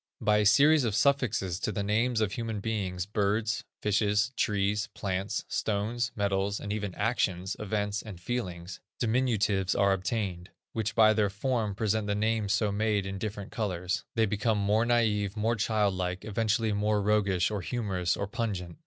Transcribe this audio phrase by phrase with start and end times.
[0.19, 5.45] By a series of suffixes to the names of human beings, birds, fishes, trees, plants,
[5.47, 11.75] stones, metals, and even actions, events, and feelings, diminutives are obtained, which by their form,
[11.75, 16.73] present the names so made in different colors; they become more naïve, more childlike, eventually
[16.73, 18.79] more roguish, or humorous, or pungent.